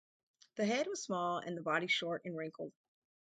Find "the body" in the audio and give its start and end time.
1.55-1.85